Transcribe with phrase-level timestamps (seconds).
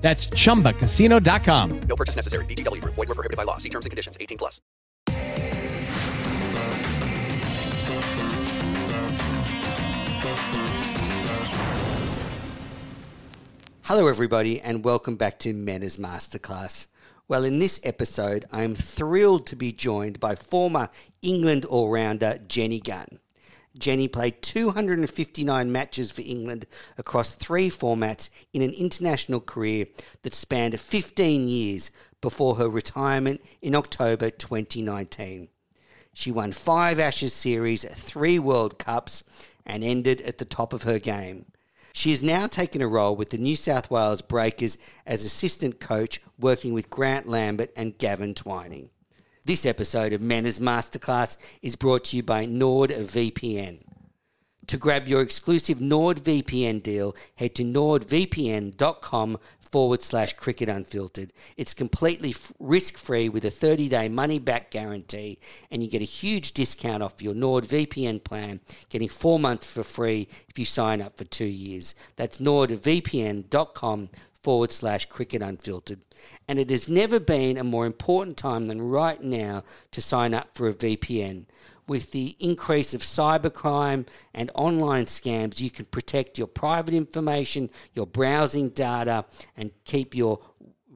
[0.00, 1.80] That's chumbacasino.com.
[1.82, 2.44] No purchase necessary.
[2.46, 2.94] VGW Group.
[2.94, 3.58] Void were prohibited by law.
[3.58, 4.16] See terms and conditions.
[4.20, 4.60] 18 plus.
[13.90, 16.86] Hello, everybody, and welcome back to Menners Masterclass.
[17.26, 20.88] Well, in this episode, I am thrilled to be joined by former
[21.22, 23.18] England all rounder Jenny Gunn.
[23.78, 26.66] Jenny played 259 matches for England
[26.98, 29.86] across three formats in an international career
[30.22, 35.48] that spanned 15 years before her retirement in October 2019.
[36.12, 39.22] She won five Ashes series, three World Cups,
[39.64, 41.46] and ended at the top of her game.
[41.92, 46.20] She has now taken a role with the New South Wales Breakers as assistant coach,
[46.38, 48.90] working with Grant Lambert and Gavin Twining.
[49.46, 53.80] This episode of Menners Masterclass is brought to you by NordVPN.
[54.66, 61.32] To grab your exclusive NordVPN deal, head to nordvpn.com forward slash cricket unfiltered.
[61.56, 65.38] It's completely f- risk free with a 30 day money back guarantee,
[65.70, 70.28] and you get a huge discount off your NordVPN plan, getting four months for free
[70.48, 71.94] if you sign up for two years.
[72.16, 74.10] That's nordvpn.com
[74.42, 76.00] forward slash cricket unfiltered.
[76.48, 79.62] And it has never been a more important time than right now
[79.92, 81.46] to sign up for a VPN.
[81.86, 88.06] With the increase of cybercrime and online scams, you can protect your private information, your
[88.06, 89.24] browsing data,
[89.56, 90.40] and keep your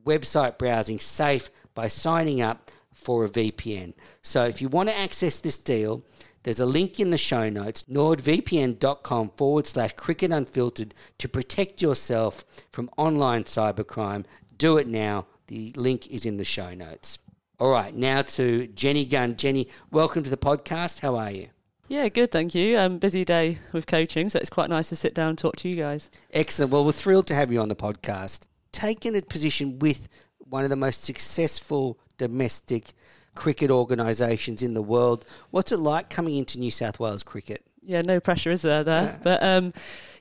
[0.04, 3.94] website browsing safe by signing up for a VPN.
[4.22, 6.04] So if you want to access this deal,
[6.44, 12.44] there's a link in the show notes, nordvpn.com forward slash cricket unfiltered to protect yourself
[12.70, 14.26] from online cybercrime.
[14.56, 15.26] Do it now.
[15.48, 17.18] The link is in the show notes.
[17.58, 19.36] All right, now to Jenny Gunn.
[19.36, 21.00] Jenny, welcome to the podcast.
[21.00, 21.48] How are you?
[21.88, 22.78] Yeah, good, thank you.
[22.78, 25.68] Um, busy day with coaching, so it's quite nice to sit down and talk to
[25.68, 26.10] you guys.
[26.30, 26.72] Excellent.
[26.72, 28.46] Well, we're thrilled to have you on the podcast.
[28.72, 32.92] Taking a position with one of the most successful domestic
[33.34, 35.24] cricket organisations in the world.
[35.50, 37.62] What's it like coming into New South Wales cricket?
[37.82, 39.74] Yeah, no pressure is there there, but um,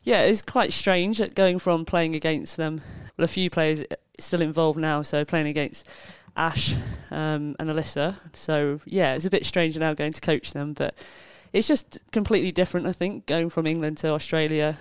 [0.04, 2.82] yeah, it's quite strange going from playing against them.
[3.18, 3.84] Well, a few players
[4.20, 5.88] still involved now, so playing against
[6.36, 6.76] Ash
[7.12, 8.16] um, and Alyssa.
[8.36, 10.96] So yeah, it's a bit strange now going to coach them, but
[11.54, 12.88] it's just completely different.
[12.88, 14.78] I think going from England to Australia.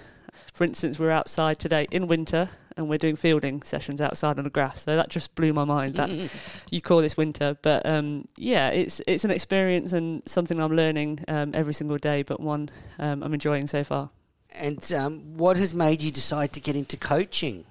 [0.52, 4.50] For instance, we're outside today in winter and we're doing fielding sessions outside on the
[4.50, 4.82] grass.
[4.82, 5.94] So that just blew my mind.
[5.94, 6.10] That
[6.70, 11.20] you call this winter, but um, yeah, it's it's an experience and something I'm learning
[11.28, 14.10] um, every single day, but one um, I'm enjoying so far.
[14.54, 17.64] And um, what has made you decide to get into coaching?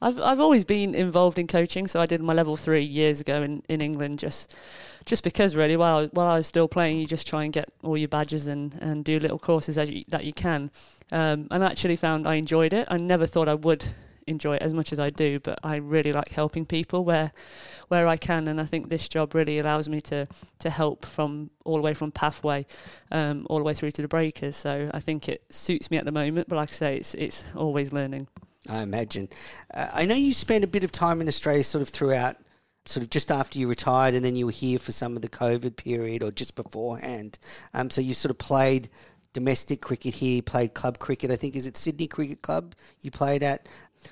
[0.00, 3.42] I've I've always been involved in coaching, so I did my level three years ago
[3.42, 4.54] in, in England just
[5.04, 7.68] just because really while I, while I was still playing, you just try and get
[7.82, 10.70] all your badges and, and do little courses that you, that you can.
[11.12, 12.88] Um, and I actually found I enjoyed it.
[12.90, 13.84] I never thought I would
[14.26, 17.32] enjoy it as much as I do, but I really like helping people where
[17.88, 20.26] where I can, and I think this job really allows me to
[20.60, 22.66] to help from all the way from pathway,
[23.10, 24.56] um, all the way through to the breakers.
[24.56, 27.54] So I think it suits me at the moment, but like I say, it's it's
[27.54, 28.28] always learning.
[28.68, 29.28] I imagine.
[29.72, 32.36] Uh, I know you spent a bit of time in Australia, sort of throughout,
[32.86, 35.28] sort of just after you retired, and then you were here for some of the
[35.28, 37.38] COVID period or just beforehand.
[37.74, 38.88] Um, so you sort of played
[39.34, 41.30] domestic cricket here, played club cricket.
[41.30, 43.68] I think is it Sydney Cricket Club you played at.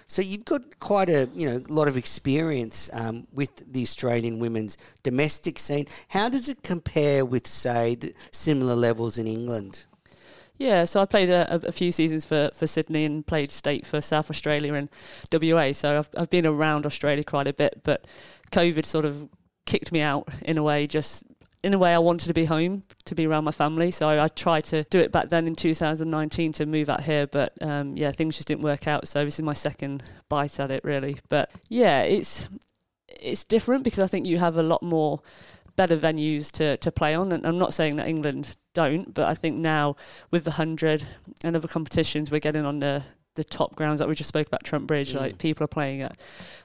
[0.06, 4.76] So you've got quite a you know lot of experience um, with the Australian women's
[5.02, 5.86] domestic scene.
[6.08, 7.96] How does it compare with say
[8.30, 9.86] similar levels in England?
[10.58, 14.00] Yeah, so I played a, a, few seasons for, for Sydney and played state for
[14.00, 14.88] South Australia and
[15.32, 15.72] WA.
[15.72, 18.06] So I've, I've been around Australia quite a bit, but
[18.52, 19.28] COVID sort of
[19.66, 21.24] kicked me out in a way, just
[21.62, 23.90] in a way, I wanted to be home to be around my family.
[23.90, 27.26] So I, I tried to do it back then in 2019 to move out here,
[27.26, 29.06] but um, yeah, things just didn't work out.
[29.06, 31.18] So this is my second bite at it, really.
[31.28, 32.48] But yeah, it's
[33.08, 35.20] it's different because I think you have a lot more
[35.76, 37.32] better venues to, to play on.
[37.32, 39.96] And I'm not saying that England don't, but I think now
[40.30, 41.04] with the 100
[41.44, 43.02] and other competitions, we're getting on the,
[43.34, 45.12] the top grounds that we just spoke about Trent Bridge.
[45.12, 45.20] Mm.
[45.20, 46.18] Like people are playing at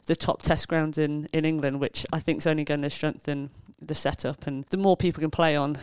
[0.08, 3.52] the top test grounds in, in England, which I think is only going to strengthen
[3.82, 4.48] the setup.
[4.48, 5.78] And the more people can play on,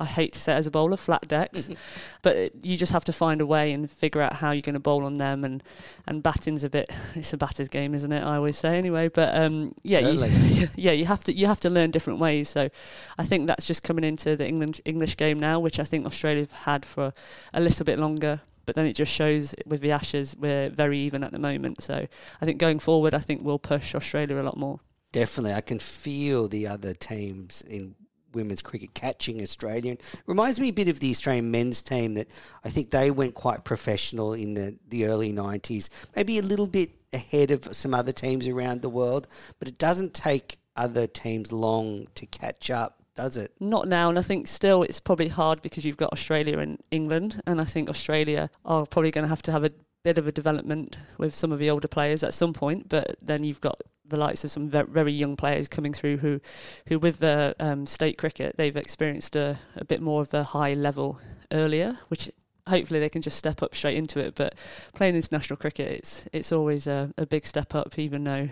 [0.00, 1.68] I hate to say it as a bowler, flat decks,
[2.22, 4.74] but it, you just have to find a way and figure out how you're going
[4.74, 5.44] to bowl on them.
[5.44, 5.62] And,
[6.06, 8.22] and batting's a bit, it's a batter's game, isn't it?
[8.22, 9.08] I always say anyway.
[9.08, 12.48] But um, yeah, you, yeah, you have to you have to learn different ways.
[12.48, 12.70] So
[13.18, 16.42] I think that's just coming into the England English game now, which I think Australia
[16.42, 17.12] have had for
[17.52, 21.24] a little bit longer but then it just shows with the Ashes we're very even
[21.24, 21.82] at the moment.
[21.82, 22.06] So
[22.40, 24.78] I think going forward, I think we'll push Australia a lot more.
[25.12, 27.94] Definitely, I can feel the other teams in
[28.32, 29.98] women's cricket catching Australian.
[30.26, 32.28] Reminds me a bit of the Australian men's team that
[32.64, 36.90] I think they went quite professional in the, the early 90s, maybe a little bit
[37.12, 39.26] ahead of some other teams around the world,
[39.58, 42.96] but it doesn't take other teams long to catch up.
[43.16, 43.52] Does it?
[43.58, 47.42] Not now, and I think still it's probably hard because you've got Australia and England,
[47.44, 49.70] and I think Australia are probably going to have to have a
[50.02, 53.44] bit of a development with some of the older players at some point, but then
[53.44, 56.40] you've got the likes of some very young players coming through who,
[56.88, 60.74] who with the um, state cricket, they've experienced a, a bit more of a high
[60.74, 61.20] level
[61.52, 62.30] earlier, which
[62.68, 64.34] hopefully they can just step up straight into it.
[64.34, 64.54] But
[64.94, 68.48] playing international cricket, it's it's always a, a big step up, even though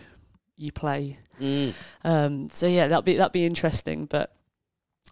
[0.56, 1.18] you play.
[1.40, 1.74] Mm.
[2.04, 4.06] Um, so yeah, that'd be that'd be interesting.
[4.06, 4.32] But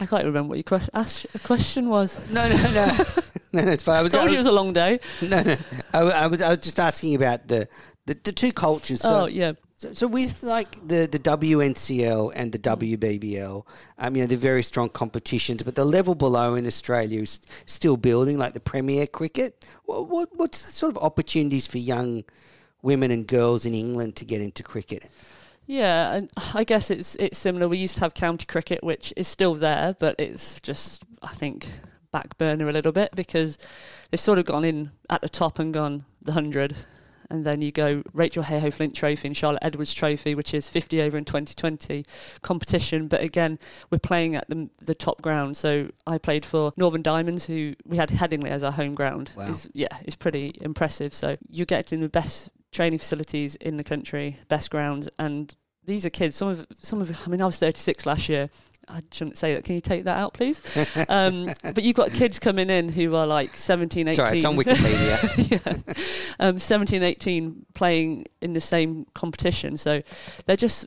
[0.01, 2.31] I can't remember what your que- question was.
[2.31, 3.05] No, no, no,
[3.57, 3.73] no, no.
[3.73, 3.97] It's fine.
[3.97, 4.13] I was.
[4.13, 5.01] Told you it was a long day.
[5.23, 5.57] No, no.
[5.93, 6.43] I, I was.
[6.43, 7.69] I was just asking about the
[8.07, 9.01] the, the two cultures.
[9.01, 9.53] So, oh yeah.
[9.79, 13.67] So, so with like the, the WNCL and the WBBL,
[13.99, 17.99] um, you know, they're very strong competitions, but the level below in Australia is still
[17.99, 19.67] building, like the Premier Cricket.
[19.85, 22.25] What, what what's the sort of opportunities for young
[22.81, 25.11] women and girls in England to get into cricket?
[25.67, 27.69] Yeah, and I guess it's it's similar.
[27.69, 31.67] We used to have county cricket, which is still there, but it's just I think
[32.17, 33.59] back burner a little bit because
[34.11, 36.77] they've sort of gone in at the top and gone the hundred
[37.31, 41.03] and then you go Rachel Heyhoe Flint Trophy and Charlotte Edwards Trophy, which is 50
[41.03, 42.05] over in 2020
[42.43, 43.09] competition.
[43.09, 43.59] But again,
[43.91, 45.57] we're playing at the, the top ground.
[45.57, 49.33] So I played for Northern Diamonds, who we had Headingley as our home ground.
[49.37, 49.49] Wow.
[49.49, 51.13] It's, yeah, it's pretty impressive.
[51.13, 55.55] So you get in the best training facilities in the country, best grounds, and
[55.85, 56.37] these are kids.
[56.37, 58.51] Some of some of I mean, I was 36 last year,
[58.89, 59.65] I shouldn't say that.
[59.65, 60.63] Can you take that out, please?
[61.09, 64.15] Um, but you've got kids coming in who are like 17, 18.
[64.15, 65.51] Sorry, it's on Wikipedia.
[65.67, 65.95] yeah.
[66.39, 69.77] Um, 17, 18 playing in the same competition.
[69.77, 70.03] So
[70.45, 70.87] they're just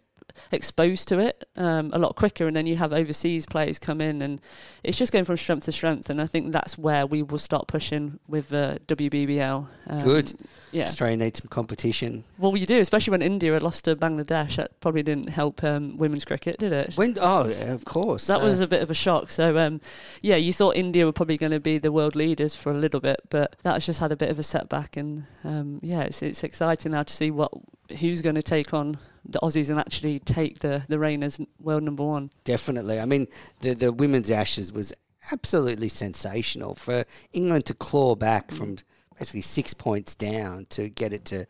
[0.51, 4.21] exposed to it um, a lot quicker, and then you have overseas players come in,
[4.21, 4.41] and
[4.83, 6.09] it's just going from strength to strength.
[6.09, 9.67] And I think that's where we will start pushing with uh, WBBL.
[9.87, 10.33] Um, Good.
[10.71, 10.83] Yeah.
[10.83, 12.23] Australia needs some competition.
[12.37, 14.57] Well, you do, especially when India had lost to Bangladesh.
[14.57, 16.95] That probably didn't help um, women's cricket, did it?
[16.95, 18.27] When, oh, of course.
[18.27, 19.29] That uh, was a bit of a shock.
[19.29, 19.81] So, um,
[20.21, 22.99] yeah, you thought India were probably going to be the world leaders for a little
[22.99, 24.95] bit, but that has just had a bit of a setback.
[24.95, 27.51] And um, yeah, it's, it's exciting now to see what
[27.99, 31.83] who's going to take on the Aussies and actually take the, the reign as world
[31.83, 32.31] number one.
[32.43, 32.99] Definitely.
[32.99, 33.27] I mean,
[33.61, 34.93] the, the women's Ashes was
[35.31, 38.57] absolutely sensational for England to claw back mm.
[38.57, 38.77] from
[39.17, 41.45] basically six points down to get it to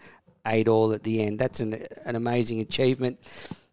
[0.47, 1.39] eight all at the end.
[1.39, 3.19] That's an, an amazing achievement.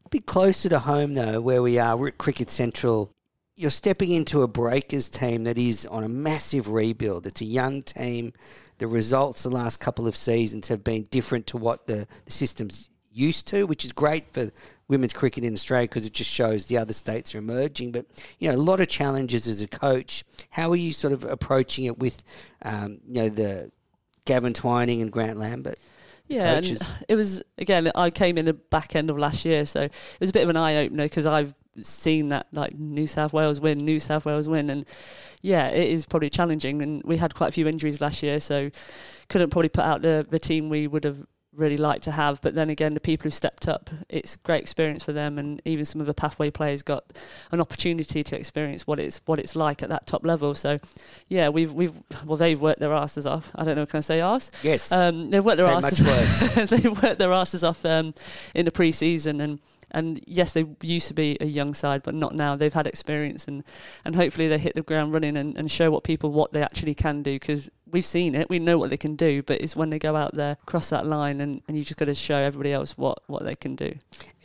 [0.05, 3.11] A bit closer to home, though, where we are, we're at Cricket Central.
[3.57, 7.27] You're stepping into a Breakers team that is on a massive rebuild.
[7.27, 8.35] It's a young team.
[8.79, 12.91] The results the last couple of seasons have been different to what the, the system's
[13.19, 14.51] used to, which is great for
[14.89, 17.93] women's cricket in Australia because it just shows the other states are emerging.
[17.93, 18.07] But
[18.39, 20.25] you know, a lot of challenges as a coach.
[20.51, 22.23] How are you sort of approaching it with,
[22.63, 23.71] um, you know, the
[24.25, 25.79] Gavin Twining and Grant Lambert?
[26.29, 27.91] Yeah, and it was again.
[27.95, 30.49] I came in the back end of last year, so it was a bit of
[30.49, 34.49] an eye opener because I've seen that like New South Wales win, New South Wales
[34.49, 34.87] win, and
[35.43, 36.83] yeah, it is probably challenging.
[36.83, 38.71] And we had quite a few injuries last year, so
[39.29, 41.25] couldn't probably put out the the team we would have
[41.57, 42.41] really like to have.
[42.41, 45.85] But then again, the people who stepped up, it's great experience for them, and even
[45.85, 47.05] some of the pathway players got
[47.51, 50.55] an opportunity to experience what it's what it's like at that top level.
[50.55, 50.79] So,
[51.29, 51.95] yeah, we've we've
[52.25, 53.51] well they've worked their asses off.
[53.55, 54.51] I don't know, can I say arse?
[54.63, 54.93] Yes.
[54.93, 56.71] Um, they've worked their Say asses.
[56.71, 58.15] they've worked their asses off um,
[58.55, 59.61] in the pre-season and.
[59.93, 62.57] And yes, they used to be a young side, but not now.
[62.57, 63.63] They've had experience, and,
[64.05, 66.95] and hopefully they hit the ground running and, and show what people what they actually
[66.95, 67.35] can do.
[67.35, 70.17] Because we've seen it, we know what they can do, but it's when they go
[70.17, 73.23] out there, cross that line, and, and you just got to show everybody else what,
[73.27, 73.95] what they can do.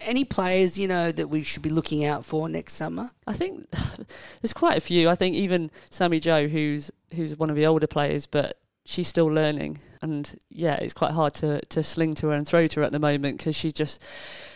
[0.02, 3.10] Any players, you know, that we should be looking out for next summer?
[3.28, 3.68] I think
[4.42, 5.10] there's quite a few.
[5.10, 9.80] I think even Sammy-Jo, who's who's one of the older players, but she's still learning,
[10.02, 12.92] and yeah, it's quite hard to to sling to her and throw to her at
[12.92, 14.04] the moment because she's just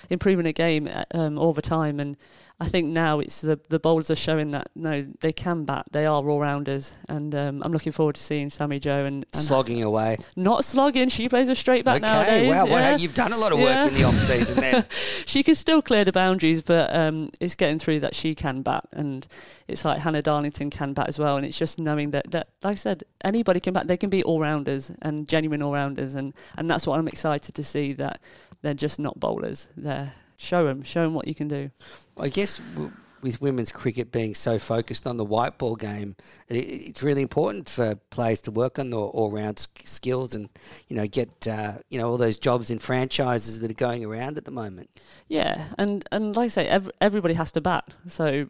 [0.09, 1.99] improving her game um, all the time.
[1.99, 2.17] And
[2.57, 5.87] I think now it's the the bowlers are showing that no, they can bat.
[5.91, 9.83] They are all rounders, and um, I'm looking forward to seeing Sammy-Jo and, and Slogging
[9.83, 10.15] away.
[10.37, 11.09] not slogging.
[11.09, 12.49] She plays a straight bat okay, nowadays.
[12.49, 12.95] wow, wow, yeah.
[12.95, 13.87] you've done a lot of work Yeah.
[13.87, 14.85] in the off season then.
[15.25, 18.85] she can still clear the boundaries, but um, it's getting through that she can bat,
[18.93, 19.27] and
[19.67, 22.71] it's like Hannah Darlington can bat as well, and it's just knowing that, that like
[22.73, 23.89] I said, anybody can bat.
[23.89, 27.53] They can be all rounders and genuine all rounders, and and that's what I'm excited
[27.55, 28.21] to see that
[28.61, 29.67] they're just not bowlers.
[29.75, 31.71] They're show them, show them what you can do.
[32.17, 36.15] I guess w- with women's cricket being so focused on the white ball game,
[36.47, 40.47] it, it's really important for players to work on their all-round sk- skills and
[40.87, 44.37] you know get uh, you know all those jobs in franchises that are going around
[44.37, 44.89] at the moment.
[45.27, 48.47] Yeah, and and like I say, ev- everybody has to bat, so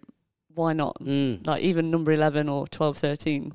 [0.54, 0.98] why not?
[1.01, 1.46] Mm.
[1.48, 3.54] Like even number eleven or 12, 13,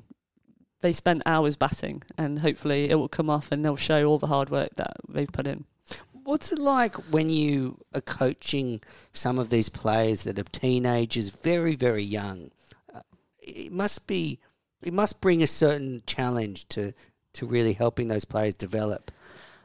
[0.81, 4.27] they spent hours batting, and hopefully it will come off, and they'll show all the
[4.27, 5.65] hard work that they've put in.
[6.23, 11.75] What's it like when you are coaching some of these players that are teenagers, very
[11.75, 12.51] very young?
[12.93, 13.01] Uh,
[13.41, 14.39] It must be,
[14.83, 16.93] it must bring a certain challenge to
[17.33, 19.11] to really helping those players develop.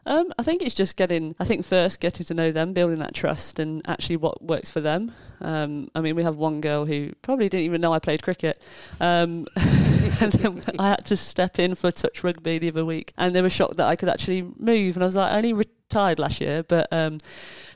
[0.06, 1.34] Um, I think it's just getting.
[1.40, 4.80] I think first getting to know them, building that trust, and actually what works for
[4.80, 5.12] them.
[5.40, 8.62] Um, I mean, we have one girl who probably didn't even know I played cricket,
[9.00, 13.34] um, and then I had to step in for touch rugby the other week, and
[13.34, 15.52] they were shocked that I could actually move, and I was like, I only
[15.88, 17.18] retired last year, but um,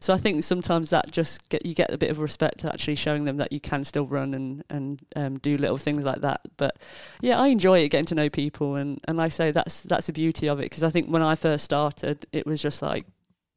[0.01, 3.25] so I think sometimes that just get you get a bit of respect actually showing
[3.25, 6.41] them that you can still run and and um, do little things like that.
[6.57, 6.77] But
[7.21, 10.13] yeah, I enjoy it getting to know people, and and I say that's that's the
[10.13, 13.07] beauty of it because I think when I first started, it was just like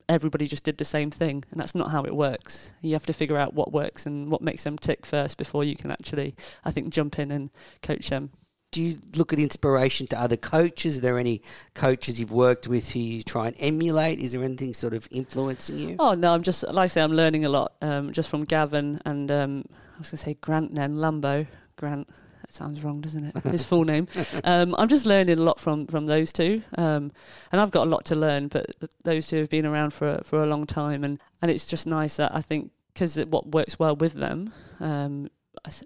[0.09, 2.71] everybody just did the same thing, and that's not how it works.
[2.81, 5.75] You have to figure out what works and what makes them tick first before you
[5.75, 7.49] can actually, I think, jump in and
[7.81, 8.31] coach them.
[8.73, 10.97] Do you look at inspiration to other coaches?
[10.97, 11.43] Are there any
[11.75, 14.19] coaches you've worked with who you try and emulate?
[14.19, 15.95] Is there anything sort of influencing you?
[15.99, 18.99] Oh no, I'm just like I say, I'm learning a lot um, just from Gavin
[19.05, 19.65] and um,
[19.95, 22.07] I was going to say Grant then Lambo Grant.
[22.41, 23.43] That sounds wrong, doesn't it?
[23.43, 24.07] His full name.
[24.43, 27.11] Um, I'm just learning a lot from from those two, um,
[27.51, 28.47] and I've got a lot to learn.
[28.47, 31.67] But th- those two have been around for for a long time, and and it's
[31.67, 34.51] just nice that I think because what works well with them.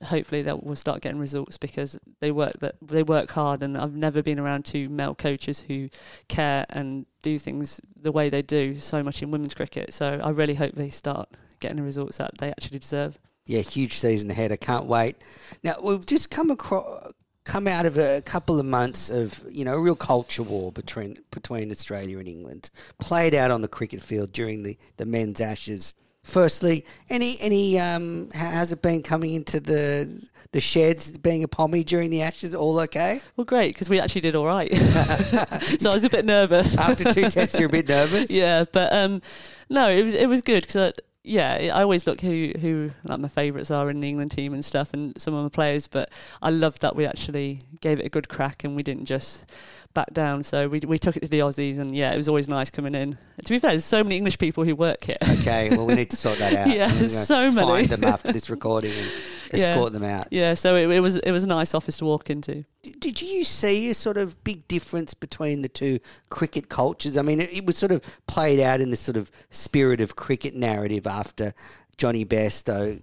[0.06, 3.96] Hopefully that we'll start getting results because they work that they work hard and I've
[3.96, 5.90] never been around two male coaches who
[6.28, 9.94] care and do things the way they do so much in women's cricket.
[9.94, 11.30] So I really hope they start
[11.60, 13.20] getting the results that they actually deserve.
[13.46, 14.52] Yeah, huge season ahead.
[14.52, 15.18] I can't wait.
[15.64, 17.12] Now we've just come across,
[17.48, 21.18] come out of a couple of months of you know a real culture war between
[21.32, 22.70] between Australia and England,
[23.00, 25.94] played out on the cricket field during the the men's Ashes.
[26.28, 31.48] Firstly, any any um, how has it been coming into the the sheds, being a
[31.48, 32.54] pommy during the Ashes?
[32.54, 33.22] All okay?
[33.38, 34.76] Well, great because we actually did all right.
[35.80, 38.30] so I was a bit nervous After two tests, you're a bit nervous.
[38.30, 39.22] yeah, but um,
[39.70, 40.92] no, it was it was good because
[41.24, 44.66] yeah, I always look who who like my favourites are in the England team and
[44.66, 45.88] stuff, and some of my players.
[45.88, 49.50] But I loved that we actually gave it a good crack and we didn't just
[49.98, 50.44] back down.
[50.44, 52.94] So we we took it to the Aussies, and yeah, it was always nice coming
[52.94, 53.18] in.
[53.44, 55.18] To be fair, there's so many English people who work here.
[55.40, 56.70] Okay, well we need to sort that out.
[56.70, 57.68] Yeah, so many.
[57.68, 59.12] Find them after this recording and
[59.54, 59.70] Yeah.
[59.70, 60.28] escort them out.
[60.30, 62.64] yeah, so it, it was it was a nice office to walk into.
[63.00, 65.98] Did you see a sort of big difference between the two
[66.30, 67.18] cricket cultures?
[67.18, 70.16] I mean, it, it was sort of played out in this sort of spirit of
[70.16, 71.54] cricket narrative after
[71.98, 73.02] Jonny Bairstow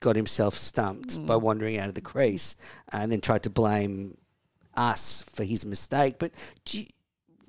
[0.00, 1.26] got himself stumped mm.
[1.26, 2.54] by wandering out of the crease
[2.92, 4.16] and then tried to blame
[4.78, 6.16] us for his mistake.
[6.18, 6.32] But
[6.64, 6.86] do you,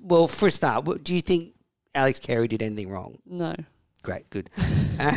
[0.00, 1.54] well, for a start, do you think
[1.94, 3.18] Alex Carey did anything wrong?
[3.26, 3.54] No.
[4.02, 4.48] Great, good.
[4.98, 5.16] Uh,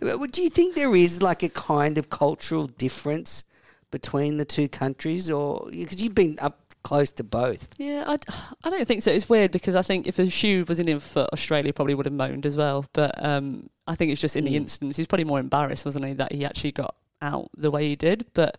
[0.30, 3.44] do you think there is like a kind of cultural difference
[3.90, 7.70] between the two countries, or because you've been up close to both?
[7.78, 8.16] Yeah, I,
[8.64, 9.10] I don't think so.
[9.10, 12.04] It's weird because I think if a shoe was in him for Australia, probably would
[12.06, 12.84] have moaned as well.
[12.92, 14.56] But um, I think it's just in the Mm.
[14.56, 17.96] instance, he's probably more embarrassed, wasn't he, that he actually got out the way he
[17.96, 18.26] did.
[18.34, 18.58] But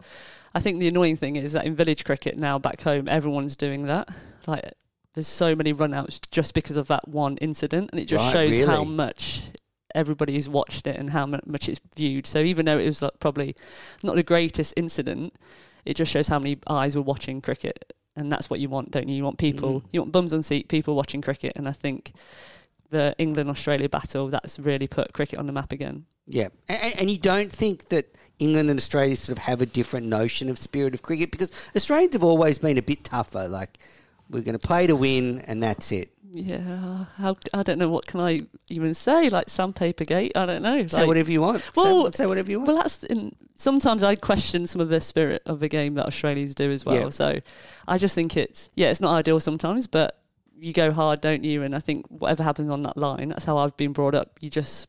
[0.54, 3.84] I think the annoying thing is that in village cricket now back home, everyone's doing
[3.88, 4.10] that.
[4.48, 4.74] Like
[5.14, 8.66] there's so many runouts just because of that one incident, and it just Right, shows
[8.66, 8.96] how really?
[8.96, 9.44] much
[9.96, 12.28] everybody's watched it and how mu- much it's viewed.
[12.28, 13.56] So even though it was like probably
[14.04, 15.34] not the greatest incident,
[15.86, 19.08] it just shows how many eyes were watching cricket, and that's what you want, don't
[19.10, 19.16] you?
[19.16, 19.86] You want people, Mm.
[19.92, 22.12] you want bums on seat, people watching cricket, and I think
[22.92, 26.06] the England Australia battle that's really put cricket on the map again.
[26.28, 30.08] Yeah, and, and you don't think that England and Australia sort of have a different
[30.08, 33.48] notion of spirit of cricket because Australians have always been a bit tougher.
[33.48, 33.78] Like
[34.30, 36.12] we're going to play to win, and that's it.
[36.32, 39.30] Yeah, how I don't know what can I even say.
[39.30, 40.86] Like sandpaper gate, I don't know.
[40.88, 41.70] Say like- whatever you want.
[41.76, 42.68] Well, say, say whatever you want.
[42.68, 46.54] Well, that's in, sometimes I question some of the spirit of the game that Australians
[46.54, 46.96] do as well.
[46.96, 47.10] Yeah.
[47.10, 47.40] So
[47.88, 50.22] I just think it's yeah, it's not ideal sometimes, but
[50.56, 51.64] you go hard, don't you?
[51.64, 54.38] And I think whatever happens on that line, that's how I've been brought up.
[54.40, 54.88] You just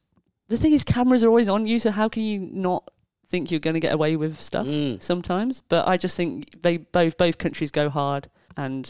[0.48, 2.90] the thing is, cameras are always on you, so how can you not
[3.30, 5.02] think you're going to get away with stuff Mm.
[5.02, 5.62] sometimes?
[5.68, 8.84] But I just think they both both countries go hard, and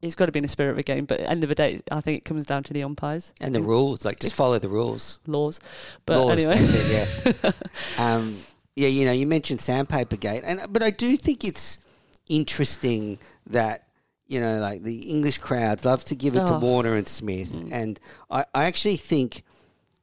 [0.00, 1.04] it's got to be in the spirit of the game.
[1.04, 3.32] But at the end of the day, I think it comes down to the umpires
[3.40, 5.18] and the rules, like just follow the rules.
[5.26, 5.60] laws.
[6.06, 7.52] But laws, anyway, that's it, yeah.
[8.14, 8.36] um,
[8.76, 11.80] yeah, you know, you mentioned Sandpaper Gate, and but I do think it's
[12.28, 13.84] interesting that
[14.30, 16.58] you know, like the English crowds love to give it to Oh.
[16.58, 17.98] Warner and Smith, and
[18.30, 19.42] I, I actually think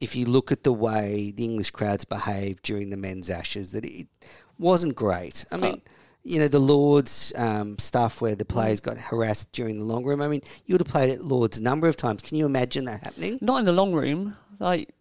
[0.00, 3.84] if you look at the way the English crowds behaved during the men's Ashes, that
[3.84, 4.06] it
[4.58, 5.44] wasn't great.
[5.50, 5.82] I mean.
[6.28, 10.20] You know the Lords um, stuff where the players got harassed during the long room.
[10.20, 12.20] I mean, you would have played at Lords a number of times.
[12.20, 13.38] Can you imagine that happening?
[13.40, 14.36] not in the long room.
[14.58, 14.92] Like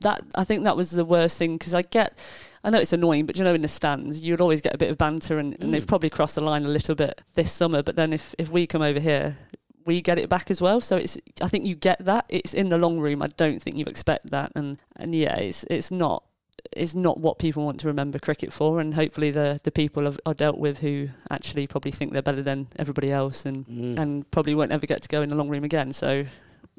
[0.00, 2.18] that, I think that was the worst thing because I get,
[2.62, 4.90] I know it's annoying, but you know, in the stands, you'd always get a bit
[4.90, 7.82] of banter, and, and they've probably crossed the line a little bit this summer.
[7.82, 9.38] But then if if we come over here,
[9.86, 10.80] we get it back as well.
[10.80, 12.26] So it's, I think you get that.
[12.28, 13.22] It's in the long room.
[13.22, 16.24] I don't think you expect that, and and yeah, it's it's not.
[16.72, 20.34] It's not what people want to remember cricket for, and hopefully the the people are
[20.34, 23.98] dealt with who actually probably think they're better than everybody else, and Mm.
[23.98, 25.92] and probably won't ever get to go in the long room again.
[25.92, 26.24] So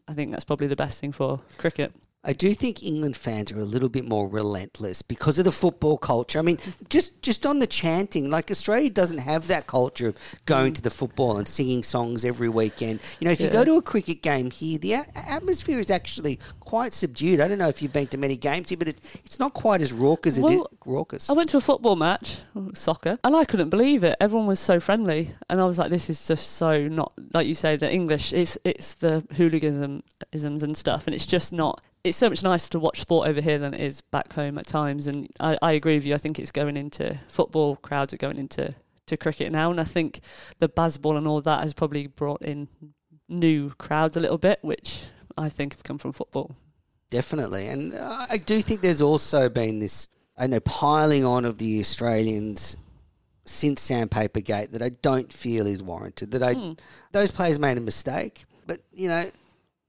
[0.07, 1.93] I think that's probably the best thing for cricket.
[2.27, 5.97] I do think England fans are a little bit more relentless because of the football
[5.97, 6.39] culture.
[6.39, 6.57] I mean,
[6.89, 10.89] just just on the chanting, like Australia doesn't have that culture of going to the
[10.89, 12.99] football and singing songs every weekend.
[13.19, 16.37] You know, if you go to a cricket game here, the a- atmosphere is actually
[16.59, 17.39] quite subdued.
[17.39, 19.79] I don't know if you've been to many games here, but it, it's not quite
[19.79, 20.37] as raucous.
[20.37, 21.29] Well, it is, raucous.
[21.29, 22.39] I went to a football match,
[22.73, 24.17] soccer, and I couldn't believe it.
[24.19, 27.53] Everyone was so friendly, and I was like, "This is just so not like you
[27.53, 28.33] say the English.
[28.33, 31.85] It's it's the hooliganism isms and stuff, and it's just not.
[32.03, 34.67] It's so much nicer to watch sport over here than it is back home at
[34.67, 35.07] times.
[35.07, 36.13] And I, I agree with you.
[36.13, 37.75] I think it's going into football.
[37.75, 38.73] Crowds are going into
[39.07, 40.19] to cricket now, and I think
[40.59, 42.67] the baseball and all that has probably brought in
[43.27, 45.03] new crowds a little bit, which
[45.37, 46.55] I think have come from football.
[47.09, 47.67] Definitely.
[47.67, 50.07] And I do think there's also been this,
[50.37, 52.77] I know, piling on of the Australians
[53.45, 56.31] since Sandpaper Gate that I don't feel is warranted.
[56.31, 56.73] That I, hmm.
[57.11, 59.29] those players made a mistake, but you know,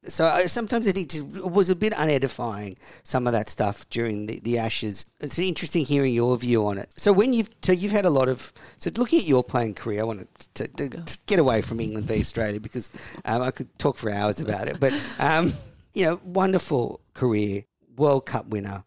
[0.07, 4.27] so I, sometimes I think it was a bit unedifying some of that stuff during
[4.27, 5.05] the, the Ashes.
[5.21, 6.91] It's interesting hearing your view on it.
[6.97, 10.03] So when you've so you've had a lot of so looking at your playing career,
[10.03, 12.91] I want to, to, to get away from England v Australia because
[13.25, 14.79] um, I could talk for hours about it.
[14.79, 15.53] But um,
[15.95, 17.65] you know, wonderful career,
[17.97, 18.85] World Cup winner,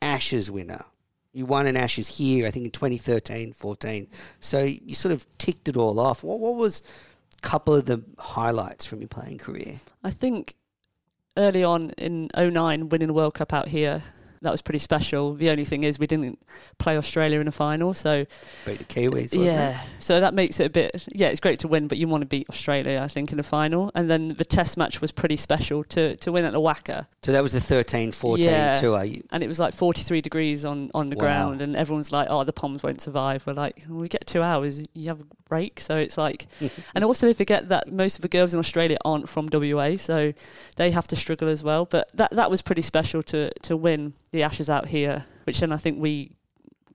[0.00, 0.84] Ashes winner.
[1.32, 4.08] You won an Ashes here, I think in 2013, 14.
[4.40, 6.24] So you sort of ticked it all off.
[6.24, 6.82] What, what was
[7.40, 9.80] couple of the highlights from your playing career?
[10.02, 10.54] I think
[11.36, 14.02] early on in 09, winning the World Cup out here,
[14.42, 15.34] that was pretty special.
[15.34, 16.38] The only thing is we didn't
[16.78, 18.24] play Australia in a final, so
[18.64, 21.06] Beat the Kiwis, wasn't yeah, so that makes it a bit.
[21.12, 23.42] Yeah, it's great to win, but you want to beat Australia, I think, in the
[23.42, 23.90] final.
[23.94, 27.06] And then the Test match was pretty special to to win at the WACA.
[27.22, 28.74] So that was the 13, 14 Yeah.
[28.74, 29.04] tour.
[29.30, 31.20] And it was like 43 degrees on on the Wow.
[31.22, 34.42] ground, and everyone's like, "Oh, the Poms won't survive." We're like, well, "We get two
[34.42, 36.46] hours, you have a break." So it's like,
[36.94, 40.32] and also they forget that most of the girls in Australia aren't from WA, so
[40.76, 41.84] they have to struggle as well.
[41.84, 45.72] But that that was pretty special to to win the Ashes out here, which then
[45.72, 46.32] I think we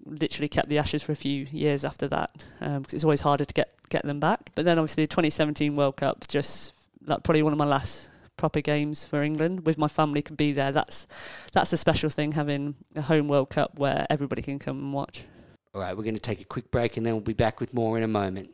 [0.05, 3.45] literally kept the Ashes for a few years after that um, because it's always harder
[3.45, 4.51] to get get them back.
[4.55, 6.73] But then obviously the 2017 World Cup, just
[7.05, 10.51] like probably one of my last proper games for England with my family could be
[10.51, 10.71] there.
[10.71, 11.07] That's
[11.53, 15.23] that's a special thing having a home World Cup where everybody can come and watch.
[15.73, 17.73] all right, we're going to take a quick break and then we'll be back with
[17.73, 18.53] more in a moment.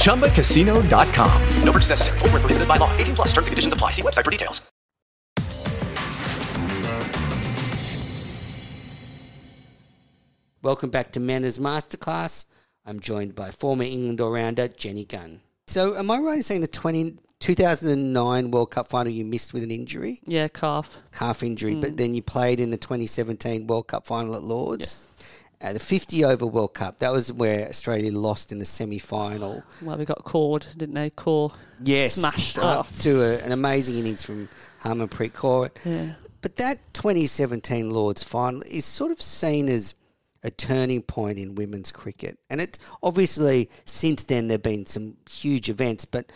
[0.00, 1.42] ChumbaCasino.com.
[1.64, 2.18] No purchase necessary.
[2.18, 2.94] Void where prohibited by law.
[2.98, 3.92] 18 plus terms and conditions apply.
[3.92, 4.60] See website for details.
[10.62, 12.44] Welcome back to Menners Masterclass.
[12.84, 15.40] I'm joined by former England all-rounder Jenny Gunn.
[15.66, 19.62] So, am I right in saying the 20, 2009 World Cup final you missed with
[19.62, 20.98] an injury, Yeah, calf.
[21.12, 21.96] calf injury, but mm.
[21.96, 25.06] then you played in the 2017 World Cup final at Lords?
[25.62, 29.62] Uh, the 50 over World Cup, that was where Australia lost in the semi final.
[29.82, 31.10] Well, we got cord, didn't they?
[31.10, 31.52] Core.
[31.84, 32.98] Yes, Smashed up off.
[33.00, 34.48] to a, an amazing innings from
[34.82, 35.70] Harmanpreet Kaur.
[35.84, 36.14] Yeah.
[36.40, 39.94] But that 2017 Lords final is sort of seen as
[40.42, 42.38] a turning point in women's cricket.
[42.48, 46.32] And it obviously since then there have been some huge events, but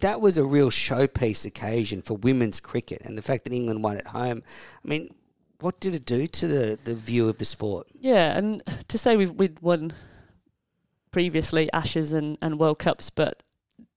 [0.00, 3.96] that was a real showpiece occasion for women's cricket and the fact that England won
[3.96, 4.42] at home.
[4.84, 5.12] I mean,
[5.62, 7.86] what did it do to the, the view of the sport?
[7.94, 9.92] Yeah, and to say we've we'd won
[11.10, 13.42] previously Ashes and, and World Cups, but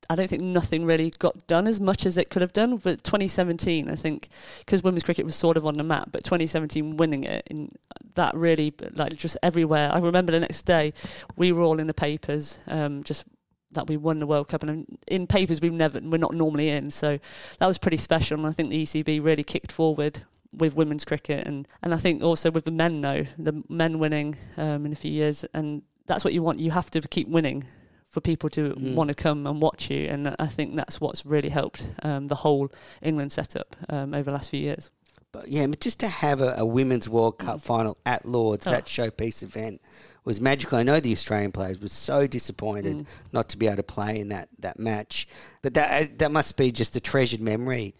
[0.09, 2.77] I don't think nothing really got done as much as it could have done.
[2.77, 4.27] But 2017, I think,
[4.59, 7.71] because women's cricket was sort of on the map, but 2017 winning it, in
[8.13, 9.91] that really, like just everywhere.
[9.91, 10.93] I remember the next day,
[11.35, 13.25] we were all in the papers, um, just
[13.71, 16.91] that we won the World Cup, and in papers we've never, we're not normally in,
[16.91, 17.17] so
[17.59, 18.37] that was pretty special.
[18.37, 20.21] And I think the ECB really kicked forward
[20.57, 24.35] with women's cricket, and and I think also with the men now, the men winning
[24.57, 26.59] um, in a few years, and that's what you want.
[26.59, 27.63] You have to keep winning
[28.09, 31.49] for people to want to come and watch you, and I think that's what's really
[31.49, 32.69] helped um, the whole
[33.01, 34.89] England setup um, over the last few years.
[35.31, 38.71] But yeah, but just to have a, a women's World Cup final at Lords, Oh.
[38.71, 39.81] that showpiece event
[40.23, 40.77] was magical.
[40.77, 43.07] I know the Australian players were so disappointed Mm.
[43.33, 45.27] not to be able to play in that, that match,
[45.61, 47.93] but that uh, that must be just a treasured memory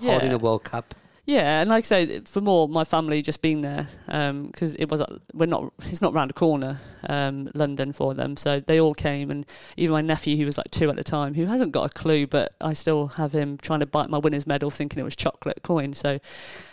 [0.00, 0.36] holding Yeah.
[0.36, 0.94] the World Cup.
[1.28, 5.02] Yeah, and like I say, for more, my family just being there because it was
[5.34, 8.38] we're not it's not round the corner, um, London for them.
[8.38, 9.44] So they all came, and
[9.76, 12.26] even my nephew, who was like two at the time, who hasn't got a clue,
[12.26, 15.62] but I still have him trying to bite my winner's medal, thinking it was chocolate
[15.62, 15.92] coin.
[15.92, 16.18] So,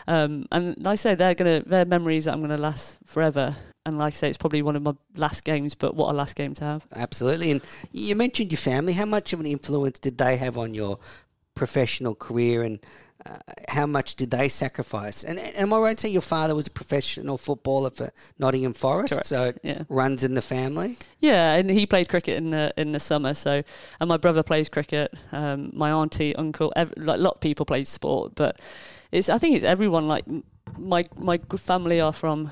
[0.08, 3.58] um, and like I say, they're gonna they're memories that I'm gonna last forever.
[3.86, 6.38] And like I say, it's probably one of my last games, but what a last
[6.38, 6.88] game to have.
[6.96, 7.52] Absolutely.
[7.52, 8.94] And you mentioned your family.
[8.94, 10.98] How much of an influence did they have on your
[11.56, 12.80] professional career and
[13.28, 13.38] uh,
[13.70, 15.24] how much did they sacrifice?
[15.24, 18.74] And, and am I right to say your father was a professional footballer for Nottingham
[18.74, 19.14] Forest?
[19.14, 19.84] Correct, So yeah.
[19.90, 20.98] runs in the family?
[21.20, 23.34] Yeah, and he played cricket in the in the summer.
[23.34, 23.64] So,
[24.00, 25.14] and my brother plays cricket.
[25.32, 28.60] Um, my auntie, uncle, ev- like a lot of people play sport, but
[29.12, 30.08] it's I think it's everyone.
[30.08, 30.26] Like
[30.78, 32.52] my my family are from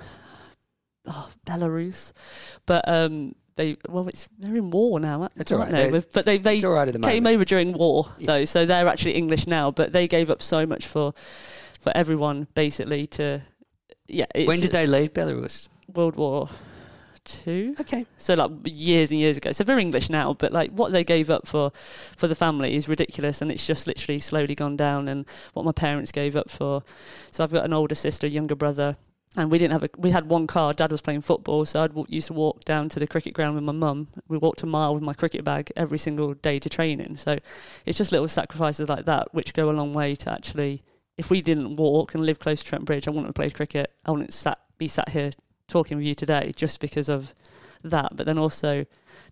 [1.07, 2.13] oh, Belarus,
[2.65, 5.29] but um, they well, it's they're in war now.
[5.35, 5.71] That's all right.
[5.71, 6.03] they?
[6.11, 8.87] But they they it's all right at the came over during war though, so they're
[8.87, 9.71] actually English now.
[9.71, 11.13] But they gave up so much for
[11.79, 13.41] for everyone basically to
[14.07, 14.25] yeah.
[14.33, 15.69] It's When did they leave Belarus?
[15.93, 16.49] World War
[17.25, 17.75] Two?
[17.79, 18.05] Okay.
[18.17, 19.51] So like years and years ago.
[19.51, 21.71] So they're English now, but like what they gave up for
[22.17, 25.07] for the family is ridiculous, and it's just literally slowly gone down.
[25.07, 26.83] And what my parents gave up for.
[27.31, 28.97] So I've got an older sister, younger brother.
[29.35, 29.89] And we didn't have a.
[29.97, 30.73] We had one car.
[30.73, 33.55] Dad was playing football, so I would used to walk down to the cricket ground
[33.55, 34.09] with my mum.
[34.27, 37.15] We walked a mile with my cricket bag every single day to training.
[37.15, 37.39] So
[37.85, 40.83] it's just little sacrifices like that which go a long way to actually.
[41.17, 43.91] If we didn't walk and live close to Trent Bridge, I wouldn't have played cricket.
[44.05, 45.31] I wouldn't sat be sat here
[45.67, 47.33] talking with you today just because of
[47.83, 48.15] that.
[48.15, 48.85] But then also,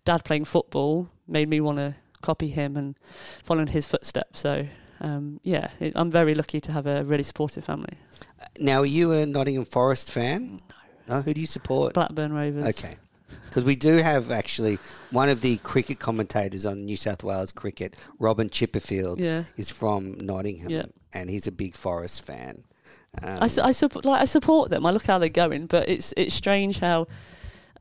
[0.06, 2.96] dad playing football made me want to copy him and
[3.44, 4.40] follow in his footsteps.
[4.40, 4.68] So,
[5.02, 7.94] um, yeah, it, I'm very lucky to have a really supportive family.
[8.60, 10.60] Now, are you a Nottingham Forest fan?
[11.08, 11.16] No.
[11.18, 11.22] No?
[11.22, 11.94] Who do you support?
[11.94, 12.66] Blackburn Rovers.
[12.70, 12.96] Okay.
[13.46, 14.78] Because we do have actually
[15.10, 19.44] one of the cricket commentators on New South Wales cricket, Robin Chipperfield, Yeah.
[19.58, 20.86] is from Nottingham, Yeah.
[21.14, 22.64] and he's a big Forest fan.
[23.22, 24.86] Um, I, su- I, sup- like, I support them.
[24.86, 27.08] I look how they're going, but it's it's strange how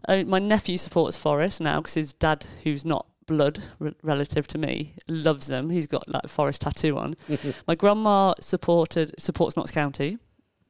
[0.09, 4.59] uh, my nephew supports Forest now because his dad, who's not blood re- relative to
[4.59, 5.71] me, loves them.
[5.71, 7.17] He's got like Forest tattoo on.
[7.69, 10.19] my grandma supported supports Notts County.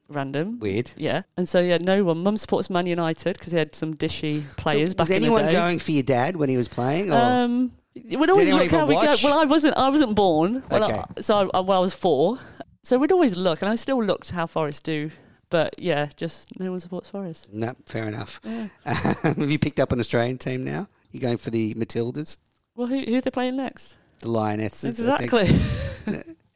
[0.09, 0.59] Random.
[0.59, 0.91] Weird.
[0.97, 2.21] Yeah, and so yeah, no one.
[2.21, 5.45] Mum supports Man United because he had some dishy players So back was in anyone
[5.45, 5.55] the day.
[5.57, 7.11] going for your dad when he was playing?
[7.11, 7.15] Or?
[7.15, 9.15] Um, we'd always anyone look how we go.
[9.23, 9.77] Well, I wasn't.
[9.77, 10.63] I wasn't born.
[10.69, 11.01] Well, Okay.
[11.17, 12.37] I, so I, well, I was four.
[12.83, 15.11] So we'd always look, and I still looked how Forest do.
[15.49, 17.47] But yeah, just no one supports Forest.
[17.53, 18.41] no, fair enough.
[18.85, 20.87] have you picked up an Australian team now?
[21.11, 22.37] You going for the Matildas,
[22.75, 23.97] Well, who who are they playing next?
[24.21, 24.99] the Lionesses?
[24.99, 25.47] Exactly.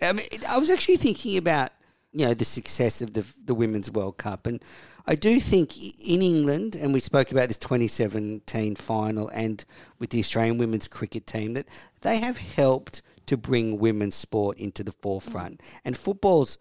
[0.02, 1.72] I mean, I was actually thinking about
[2.14, 4.64] you know the success of the the Women's World Cup, and
[5.06, 9.64] I do think in England, and we spoke about this 2017 final, and
[10.00, 11.68] with the Australian women's cricket team, that
[12.02, 15.80] they have helped to bring women's sport into the forefront, mm.
[15.84, 16.58] and football's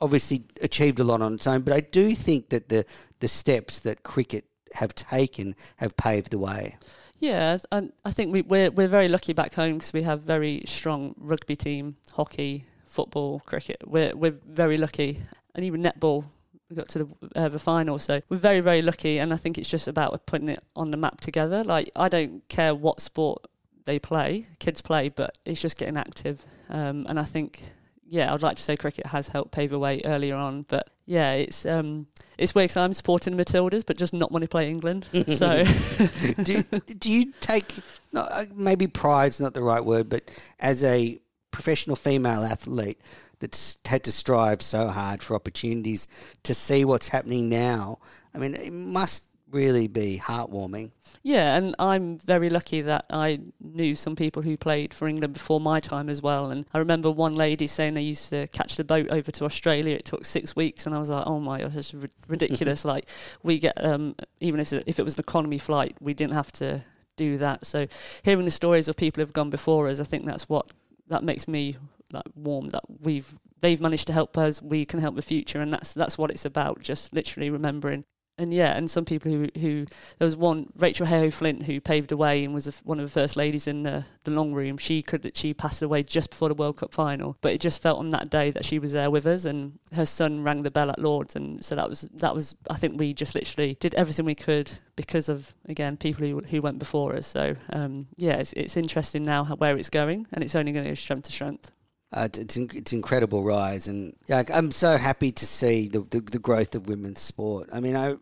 [0.00, 2.84] obviously achieved a lot on its own, but I do think that the
[3.20, 6.76] the steps that cricket have taken have paved the way.
[7.22, 10.64] Yeah, and I think we, we're we're very lucky back home because we have very
[10.66, 13.80] strong rugby team, hockey, football, cricket.
[13.86, 15.18] We're we're very lucky,
[15.54, 16.24] and even netball.
[16.68, 19.18] We got to the, uh, the final, so we're very very lucky.
[19.18, 21.62] And I think it's just about putting it on the map together.
[21.62, 23.46] Like I don't care what sport
[23.84, 26.44] they play, kids play, but it's just getting active.
[26.70, 27.62] Um, and I think,
[28.12, 31.32] yeah, I'd like to say cricket has helped pave the way earlier on, but yeah,
[31.32, 34.68] it's um, it's weird 'cause I'm supporting the Matildas, but just not want to play
[34.68, 35.06] England.
[35.34, 35.64] so.
[36.42, 36.62] do,
[36.98, 37.74] do you take
[38.12, 41.18] no, uh, maybe pride's not the right word, but as a
[41.52, 43.00] professional female athlete
[43.38, 46.06] that's had to strive so hard for opportunities
[46.42, 47.96] to see what's happening now,
[48.34, 50.90] I mean, it must really be heartwarming.
[51.22, 55.60] Yeah, and I'm very lucky that I knew some people who played for England before
[55.60, 56.50] my time as well.
[56.50, 59.94] And I remember one lady saying they used to catch the boat over to Australia.
[59.94, 61.94] It took six weeks, and I was like, "Oh my gosh, that's
[62.26, 63.08] ridiculous!" like
[63.42, 66.82] we get um, even if if it was an economy flight, we didn't have to
[67.16, 67.66] do that.
[67.66, 67.86] So
[68.22, 70.72] hearing the stories of people who've gone before us, I think that's what
[71.08, 71.76] that makes me
[72.12, 74.60] like warm that we've they've managed to help us.
[74.60, 76.80] We can help the future, and that's that's what it's about.
[76.80, 78.04] Just literally remembering
[78.42, 79.86] and yeah, and some people who who
[80.18, 83.06] there was one Rachel Heyhoe Flint who paved the way and was a, one of
[83.06, 84.76] the first ladies in the, the long room.
[84.76, 87.98] She could she passed away just before the World Cup final, but it just felt
[87.98, 90.90] on that day that she was there with us, and her son rang the bell
[90.90, 94.24] at Lords, and so that was that was I think we just literally did everything
[94.24, 97.26] we could because of again people who who went before us.
[97.26, 100.84] So um, yeah, it's it's interesting now how, where it's going, and it's only going
[100.84, 101.70] to go strength to strength.
[102.14, 106.20] Uh, it's, in- it's incredible rise, and yeah, I'm so happy to see the, the,
[106.20, 107.70] the growth of women's sport.
[107.72, 108.16] I mean, I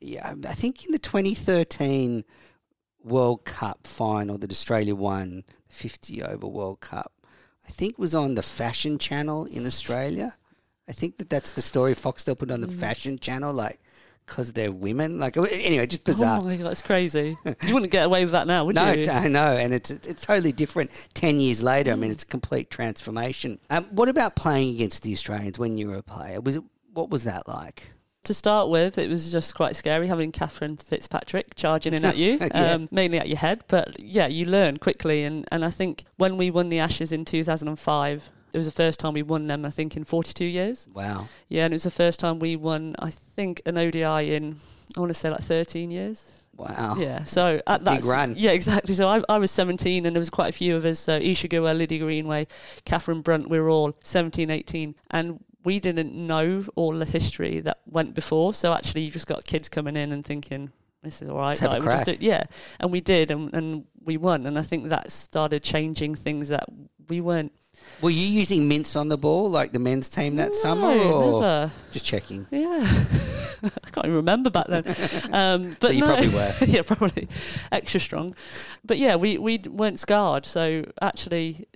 [0.00, 2.24] yeah, um, I think in the 2013
[3.02, 7.12] World Cup final that Australia won, the 50 over World Cup,
[7.66, 10.34] I think was on the Fashion Channel in Australia.
[10.88, 12.80] I think that that's the story Foxtel put on the mm.
[12.80, 13.80] Fashion Channel, like
[14.26, 15.18] because they're women.
[15.18, 16.40] Like anyway, just bizarre.
[16.42, 17.36] Oh my god, that's crazy!
[17.62, 19.04] you wouldn't get away with that now, would No, you?
[19.04, 21.08] No, I know, and it's it's totally different.
[21.14, 22.14] Ten years later, I mean, mm.
[22.14, 23.58] it's a complete transformation.
[23.68, 26.40] Um, what about playing against the Australians when you were a player?
[26.40, 27.92] Was it what was that like?
[28.24, 32.38] To start with, it was just quite scary having Cathryn Fitzpatrick charging in at you,
[32.54, 32.72] Yeah.
[32.74, 33.62] um, mainly at your head.
[33.66, 35.24] But yeah, you learn quickly.
[35.24, 39.00] And, and I think when we won the Ashes in 2005, it was the first
[39.00, 40.86] time we won them, I think, in 42 years.
[40.92, 44.56] Wow, Yeah, and it was the first time we won, I think, an ODI in,
[44.96, 46.30] I want to say like 13 years.
[46.56, 48.34] wow, Yeah, so at that big run.
[48.36, 48.92] Yeah, exactly.
[48.94, 50.98] So I, I was 17, and there was quite a few of us.
[50.98, 52.48] So Isa Guha, Lydia Greenway,
[52.84, 53.48] Catherine Brunt.
[53.48, 58.54] We were all 17, 18, and we didn't know all the history that went before.
[58.54, 60.70] So actually, you just got kids coming in and thinking.
[61.02, 61.48] This is all right.
[61.48, 62.44] Let's have a like, we'll just do- yeah,
[62.78, 66.64] and we did, and, and we won, and I think that started changing things that
[67.08, 67.52] we weren't.
[68.02, 71.40] Were you using mints on the ball like the men's team that summer, No, or
[71.40, 71.72] never.
[71.90, 72.46] just checking?
[72.50, 72.82] Yeah,
[73.62, 74.84] I can't even remember back then.
[75.32, 76.06] Um, but So you no.
[76.08, 76.52] probably were.
[76.66, 77.28] yeah, probably
[77.72, 78.34] extra strong.
[78.84, 80.44] But yeah, we we weren't scarred.
[80.44, 81.66] So actually,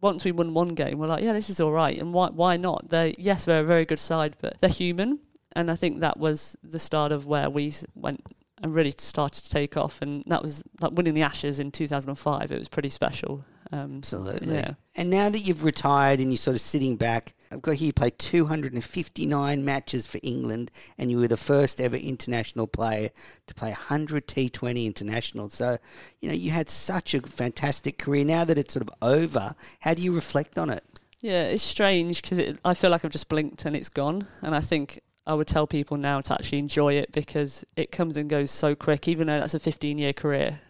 [0.00, 1.98] once we won one game, we're like, yeah, this is all right.
[1.98, 2.90] And why why not?
[2.90, 5.20] They yes, they're a very good side, but they're human.
[5.52, 8.22] And I think that was the start of where we went
[8.62, 10.02] and really started to take off.
[10.02, 12.52] And that was like winning the Ashes in 2005.
[12.52, 13.44] It was pretty special.
[13.70, 14.54] Um, Absolutely.
[14.54, 14.74] Yeah.
[14.94, 17.92] And now that you've retired and you're sort of sitting back, I've got here you
[17.92, 23.10] played 259 matches for England and you were the first ever international player
[23.46, 25.54] to play 100 T20 internationals.
[25.54, 25.78] So,
[26.20, 28.24] you know, you had such a fantastic career.
[28.24, 30.84] Now that it's sort of over, how do you reflect on it?
[31.20, 34.26] Yeah, it's strange because it, I feel like I've just blinked and it's gone.
[34.42, 38.16] And I think I would tell people now to actually enjoy it because it comes
[38.16, 39.08] and goes so quick.
[39.08, 40.60] Even though that's a 15 year career,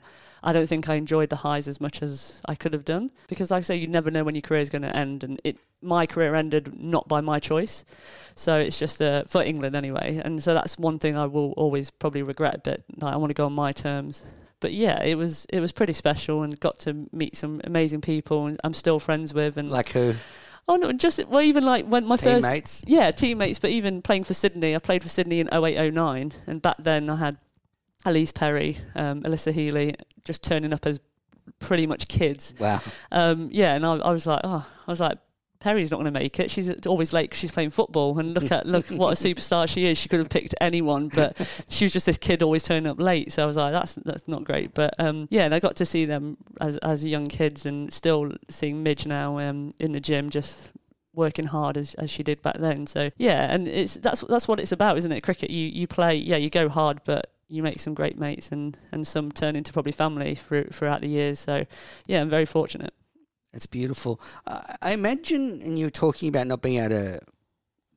[0.43, 3.51] I don't think I enjoyed the highs as much as I could have done because,
[3.51, 5.25] like I say, you never know when your career is going to end.
[5.25, 7.85] And it, my career ended not by my choice,
[8.35, 10.21] so it's just uh, for England anyway.
[10.25, 12.85] And so that's one thing I will always probably regret a bit.
[12.97, 14.31] Like, I want to go on my terms.
[14.61, 18.47] But yeah, it was it was pretty special and got to meet some amazing people
[18.47, 20.15] and I'm still friends with and Like who?
[20.67, 22.81] Oh no, just well, even like when my Teammates?
[22.81, 26.33] first yeah teammates, but even playing for Sydney, I played for Sydney in 08, 09,
[26.49, 27.37] and back then I had
[28.05, 29.95] Ellyse Perry, um, Alyssa Healy,
[30.29, 31.01] just turning up as
[31.59, 32.55] pretty much kids.
[32.61, 32.81] Wow.
[33.11, 35.19] Um, yeah, and I, I was like, oh, I was like,
[35.61, 36.53] Perry's not going to make it.
[36.53, 39.87] She's always late 'cause she's playing football, and look at look what a superstar she
[39.87, 39.99] is.
[39.99, 41.35] She could have picked anyone, but
[41.69, 43.33] she was just this kid always turning up late.
[43.33, 44.73] So I was like, that's that's not great.
[44.73, 48.31] But um, yeah, and I got to see them as as young kids, and still
[48.49, 50.71] seeing Midge now um, in the gym, just
[51.13, 52.87] working hard as, as she did back then.
[52.87, 55.23] So yeah, and it's that's that's what it's about, isn't it?
[55.23, 58.77] Cricket, you you play, yeah, you go hard, but you make some great mates, and
[58.93, 61.39] and some turn into probably family through, throughout the years.
[61.39, 61.67] So
[62.07, 62.95] yeah, I'm very fortunate.
[63.53, 64.21] It's beautiful.
[64.47, 67.21] Uh, I imagine, and you were talking about not being able to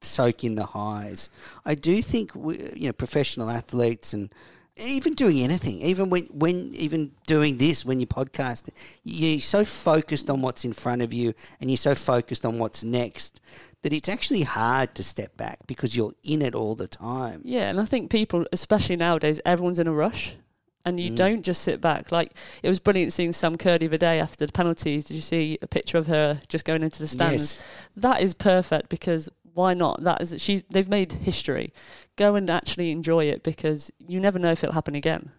[0.02, 1.30] soak in the highs.
[1.66, 4.34] I do think we, you know professional athletes and
[4.78, 8.70] even doing anything, even when when even doing this when you podcast,
[9.04, 12.84] you're so focused on what's in front of you and you're so focused on what's
[12.84, 13.42] next
[13.84, 17.42] that it's actually hard to step back because you're in it all the time.
[17.44, 20.36] Yeah, and I think people, especially nowadays, everyone's in a rush.
[20.84, 21.16] And you Mm.
[21.16, 22.12] don't just sit back.
[22.12, 25.04] Like it was brilliant seeing Sam Kerr the other day after the penalties.
[25.04, 27.42] Did you see a picture of her just going into the stands?
[27.60, 27.64] Yes.
[27.98, 30.04] That is perfect because why not?
[30.04, 30.64] That is she.
[30.70, 31.74] They've made history.
[32.16, 35.32] Go and actually enjoy it because you never know if it'll happen again.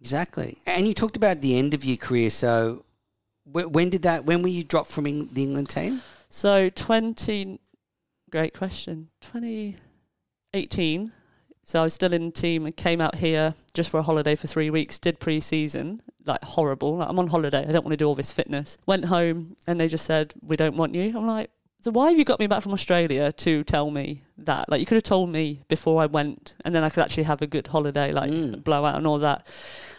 [0.00, 0.58] Exactly.
[0.66, 2.30] And you talked about the end of your career.
[2.30, 2.84] So
[3.44, 4.24] wh- when did that?
[4.24, 6.02] When were you dropped from Eng- the England team?
[6.28, 7.60] So twenty,
[8.30, 9.08] great question.
[9.20, 9.76] Twenty
[10.54, 11.12] eighteen.
[11.64, 14.36] So I was still in the team and came out here just for a holiday
[14.36, 14.98] for three weeks.
[14.98, 16.96] Did pre-season like horrible.
[16.96, 17.66] Like, I'm on holiday.
[17.66, 18.78] I don't want to do all this fitness.
[18.86, 21.16] Went home and they just said we don't want you.
[21.16, 21.50] I'm like.
[21.80, 24.68] So why have you got me back from Australia to tell me that?
[24.68, 27.40] Like you could have told me before I went, and then I could actually have
[27.42, 28.64] a good holiday, like Mm.
[28.64, 29.46] blowout and all that.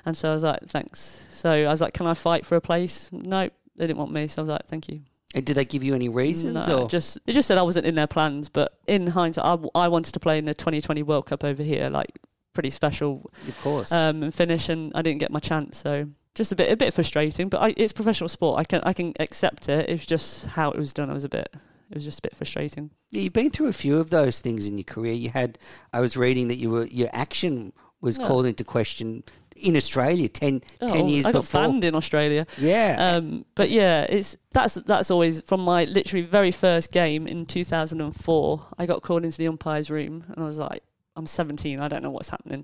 [0.06, 1.00] And so I was like, thanks.
[1.32, 3.10] So I was like, can I fight for a place?
[3.12, 4.28] No, they didn't want me.
[4.28, 5.02] So I was like, thank you.
[5.36, 6.68] And did they give you any reasons?
[6.68, 8.50] No, just it just said I wasn't in their plans.
[8.50, 11.90] But in hindsight, I, I wanted to play in the 2020 World Cup over here,
[11.90, 12.10] like
[12.54, 13.92] pretty special, of course.
[13.92, 15.78] um, and finish, and I didn't get my chance.
[15.78, 17.48] So just a bit a bit frustrating.
[17.48, 18.60] But I, it's professional sport.
[18.60, 19.88] I can I can accept it.
[19.88, 21.10] It's just how it was done.
[21.10, 21.54] I was a bit.
[21.90, 22.92] It was just a bit frustrating.
[23.10, 25.14] Yeah, you've been through a few of those things in your career.
[25.14, 25.58] You had,
[25.92, 28.28] I was reading that you were your action was Yeah.
[28.28, 29.24] called into question
[29.56, 31.62] in Australia 10, 10 years Oh, I got before.
[31.68, 32.46] banned in Australia.
[32.58, 32.96] Yeah.
[33.18, 38.66] Um, but yeah, it's that's that's always from my literally very first game in 2004.
[38.78, 40.84] I got called into the umpire's room, and I was like,
[41.16, 41.80] "I'm 17.
[41.82, 42.64] I don't know what's happening,"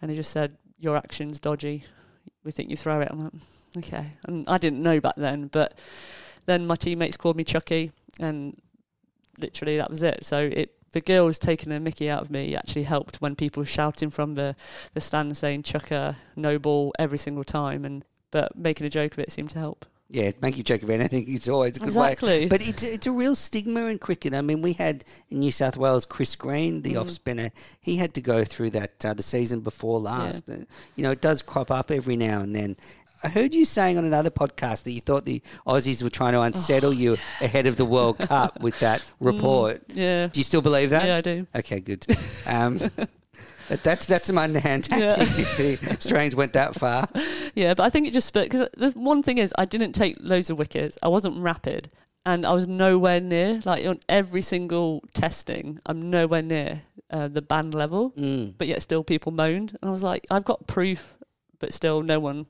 [0.00, 1.84] and he just said, "Your action's dodgy.
[2.44, 3.32] We think you throw it." I'm like,
[3.78, 5.78] "Okay," and I didn't know back then, but
[6.46, 8.60] then my teammates called me Chucky, and
[9.38, 10.24] literally that was it.
[10.24, 10.74] So it.
[10.92, 14.36] The girls taking a mickey out of me actually helped when people were shouting from
[14.36, 14.56] the,
[14.94, 19.18] the stand saying chucker, no ball every single time and but making a joke of
[19.18, 19.84] it seemed to help.
[20.08, 22.12] Yeah, make you joke of anything is always a good way.
[22.12, 22.46] Exactly.
[22.48, 24.32] But it's it's a real stigma in cricket.
[24.32, 27.00] I mean, we had in New South Wales Chris Green, the Mm.
[27.02, 27.50] off spinner.
[27.82, 30.48] He had to go through that uh, the season before last.
[30.48, 30.64] Uh,
[30.96, 32.78] You know, it does crop up every now and then.
[33.22, 36.40] I heard you saying on another podcast that you thought the Aussies were trying to
[36.42, 39.82] unsettle you ahead of the World Cup with that report.
[39.90, 39.92] Oh.
[39.92, 40.26] Mm, Yeah.
[40.28, 41.04] Do you still believe that?
[41.06, 41.46] Yeah, I do.
[41.56, 42.06] Okay, good.
[42.46, 42.78] Um,
[43.68, 47.06] but that's that's some underhand tactics if the Australians went that far.
[47.54, 50.48] Yeah, but I think it just because the one thing is I didn't take loads
[50.50, 50.96] of wickets.
[51.02, 51.90] I wasn't rapid,
[52.24, 55.80] and I was nowhere near like on every single testing.
[55.86, 58.54] I'm nowhere near uh, the band level, Mm.
[58.56, 61.14] but yet still people moaned, and I was like, I've got proof,
[61.58, 62.46] but still no one.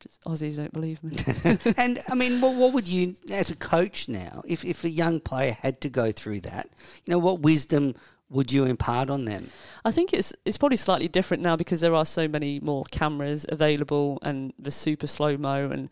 [0.00, 1.16] Just, Aussies don't believe me.
[1.76, 5.20] and I mean, what, what would you, as a coach now, if, if a young
[5.20, 6.68] player had to go through that,
[7.04, 7.94] you know, what wisdom
[8.30, 9.48] would you impart on them?
[9.84, 13.46] I think it's it's probably slightly different now because there are so many more cameras
[13.48, 15.88] available and the super slow mo and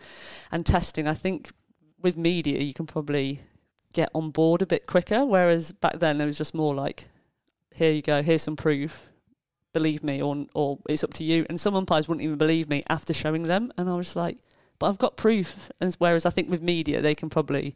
[0.52, 1.08] and testing.
[1.08, 1.50] I think
[2.02, 3.40] with media you can probably
[3.94, 7.06] get on board a bit quicker, whereas back then it was just more like,
[7.74, 9.08] here you go, here's some proof,
[9.78, 11.44] believe me, or or it's up to you.
[11.48, 14.38] And some umpires wouldn't even believe me after showing them, and I was like,
[14.78, 15.70] but I've got proof.
[15.80, 17.74] And whereas I think with media they can probably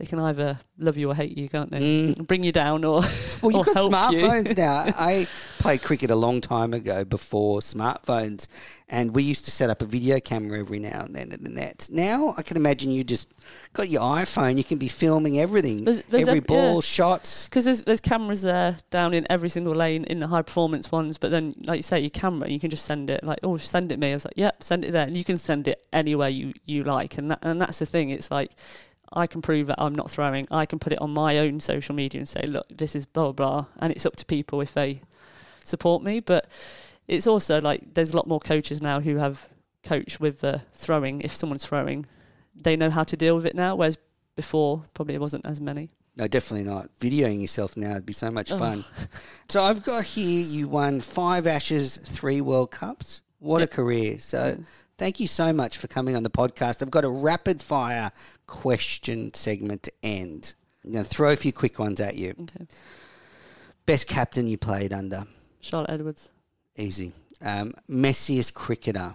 [0.00, 2.14] they can either love you or hate you, can't they?
[2.18, 3.42] Bring you down or Mm.
[3.42, 4.18] Well, you've or got help you.
[4.20, 4.84] smartphones now.
[4.98, 5.26] I
[5.58, 8.48] played cricket a long time ago before smartphones,
[8.88, 11.50] and we used to set up a video camera every now and then at the
[11.50, 11.90] nets.
[11.90, 13.30] Now I can imagine you just
[13.74, 16.80] got your iPhone, you can be filming everything, There's- there's every ev- ball, yeah.
[16.80, 17.44] shots.
[17.44, 21.18] Because there's, there's cameras there down in every single lane in the high performance ones,
[21.18, 23.92] but then, like you say, your camera, you can just send it, like, oh, send
[23.92, 24.10] it me.
[24.12, 25.06] I was like, yep, send it there.
[25.06, 27.18] And you can send it anywhere you, you like.
[27.18, 28.10] And, that, and that's the thing.
[28.10, 28.52] It's like,
[29.12, 30.46] I can prove that I'm not throwing.
[30.50, 33.32] I can put it on my own social media and say, look, this is blah,
[33.32, 33.66] blah, blah.
[33.78, 35.02] And it's up to people if they
[35.64, 36.20] support me.
[36.20, 36.48] But
[37.08, 39.48] it's also like, there's a lot more coaches now who have
[39.82, 41.22] coached with the throwing.
[41.22, 42.06] If someone's throwing,
[42.54, 43.98] they know how to deal with it now, whereas
[44.36, 45.90] before, probably it wasn't as many.
[46.16, 46.90] No, definitely not.
[47.00, 48.58] Videoing yourself now would be so much Oh.
[48.58, 48.84] fun.
[49.48, 53.22] So I've got here you won five Ashes, three World Cups.
[53.38, 54.18] What a career.
[54.20, 54.64] So mm.
[55.00, 56.82] Thank you so much for coming on the podcast.
[56.82, 58.12] I've got a rapid fire
[58.46, 60.52] question segment to end.
[60.84, 62.34] I'm going to throw a few quick ones at you.
[62.38, 62.66] Okay.
[63.86, 65.24] Best captain you played under?
[65.60, 66.30] Charlotte Edwards,
[66.76, 67.12] Easy.
[67.42, 69.14] Um, messiest cricketer?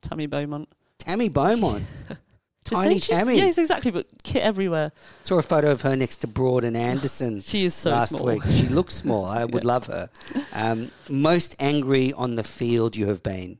[0.00, 0.68] Tammy Beaumont.
[0.96, 1.84] Tammy Beaumont.
[2.64, 3.36] Tiny Tammy.
[3.36, 4.90] Yes, exactly, but kit everywhere.
[5.22, 7.40] Saw a photo of her next to Broad and Anderson.
[7.44, 8.24] She is so last small.
[8.24, 8.42] week.
[8.44, 9.26] She looks small.
[9.26, 10.08] I would love her.
[10.54, 13.59] Um, most angry on the field you have been?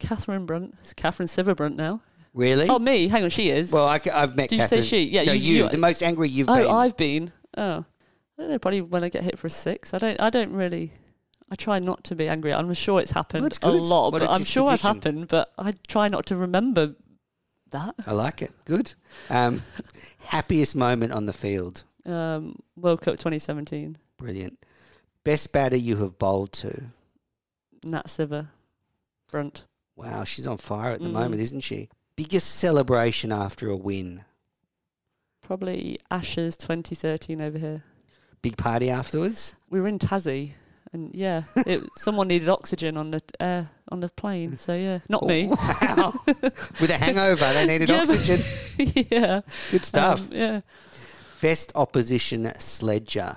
[0.00, 0.74] Katherine Brunt.
[0.80, 2.02] It's Katherine Sciver-Brunt now.
[2.34, 2.68] Really?
[2.68, 3.08] Oh, me?
[3.08, 3.72] Hang on, she is.
[3.72, 5.02] Well, I, have met Did you say she?
[5.04, 5.64] Yeah, no, you- you.
[5.64, 6.66] you- the most angry you've oh, been.
[6.66, 7.32] Oh, I've been.
[7.56, 7.84] Oh,
[8.38, 8.58] I don't know.
[8.58, 9.92] Probably when I get hit for a six.
[9.92, 10.20] I don't.
[10.20, 10.92] I don't really.
[11.50, 12.54] I try not to be angry.
[12.54, 15.26] I'm sure it's happened That's a lot, What but I'm sure I've happened.
[15.28, 16.94] But I try not to remember
[17.70, 17.96] that.
[18.06, 18.52] I like it.
[18.64, 18.94] Good.
[19.28, 19.62] Um,
[20.18, 21.82] happiest moment on the field?
[22.06, 23.98] Um, World Cup 2017.
[24.16, 24.64] Brilliant.
[25.24, 26.86] Best batter you have bowled to?
[27.84, 28.48] Nat Sciver,
[29.30, 29.66] Brunt.
[30.00, 31.12] Wow, she's on fire at the Mm.
[31.12, 31.88] moment, isn't she?
[32.16, 34.24] Biggest celebration after a win?
[35.42, 37.84] Probably Ashes 2013 over here.
[38.42, 39.54] Big party afterwards?
[39.68, 40.52] We were in Tassie,
[40.92, 44.56] and yeah, it, someone needed oxygen on the uh, on the plane.
[44.56, 45.48] So yeah, not me.
[45.48, 46.14] Wow.
[46.26, 48.42] With a hangover, they needed Yeah, but- oxygen.
[49.10, 49.40] yeah,
[49.70, 50.22] Good stuff.
[50.32, 50.60] Um, yeah.
[51.42, 53.36] Best opposition sledger?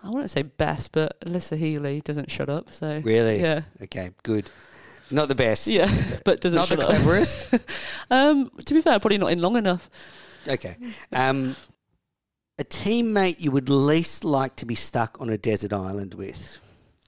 [0.00, 2.70] I wouldn't say best, but Alyssa Healy doesn't shut up.
[2.70, 3.40] So Really?
[3.40, 4.48] yeah, Okay, good.
[5.10, 5.66] Not the best.
[5.66, 5.90] yeah,
[6.24, 6.88] but doesn't Not the up.
[6.90, 7.54] cleverest.
[8.10, 9.88] um, to be fair, probably not in long enough.
[10.46, 10.76] okay.
[11.12, 11.56] Um,
[12.58, 16.60] a teammate you would least like to be stuck on a desert island with?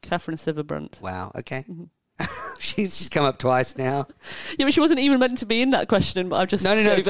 [0.03, 1.01] Katherine Sciver-Brunt.
[1.03, 1.33] Wow.
[1.37, 1.65] Okay.
[1.69, 1.85] Mm-hmm.
[2.59, 4.07] she's just come up twice now.
[4.59, 6.29] Yeah, but she wasn't even meant to be in that question.
[6.29, 7.03] But I've just No, no,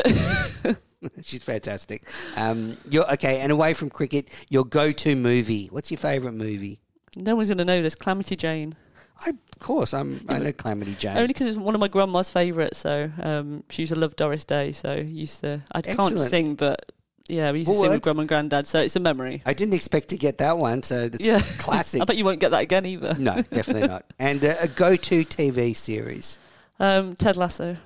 [0.65, 0.77] no.
[1.23, 2.05] she's fantastic.
[2.37, 3.41] Um, you're okay.
[3.41, 5.67] And away from cricket, your go-to movie.
[5.71, 6.81] What's your favourite movie?
[7.17, 7.95] no one's going to know this.
[7.97, 8.77] Calamity Jane.
[9.25, 10.21] I, of course, I'm.
[10.29, 11.17] I know Calamity Jane.
[11.17, 12.79] Only because it's one of my grandma's favourites.
[12.79, 14.73] So um, she used to love Doris Day.
[14.73, 15.63] So used to.
[15.73, 16.93] I can't sing, but
[17.29, 18.67] yeah, we used to sing with grandma and granddad.
[18.67, 19.43] So it's a memory.
[19.47, 22.03] I didn't expect to get that one, so that's yeah, classic.
[22.03, 23.15] I bet you won't get that again either.
[23.19, 24.05] no, definitely not.
[24.19, 26.39] And uh, a go-to TV series.
[26.79, 27.77] Um, Ted Lasso.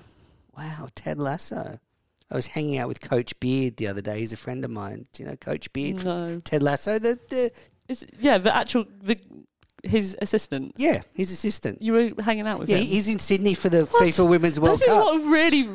[0.57, 1.79] Wow, Ted Lasso.
[2.31, 4.21] I was hanging out with Coach Beard the other day.
[4.21, 5.07] He's a friend of mine.
[5.13, 5.99] Do you know Coach Beard?
[5.99, 6.99] from No, Ted Lasso.
[6.99, 7.51] The, the
[7.89, 9.19] it's, yeah, the actual the,
[9.87, 10.75] his assistant.
[10.77, 11.81] yeah, his assistant.
[11.83, 12.85] You were hanging out with Yeah, him.
[12.87, 14.03] he's in Sydney for the What?
[14.03, 14.87] FIFA Women's World Cup.
[14.87, 15.05] this is Cup.
[15.05, 15.69] what really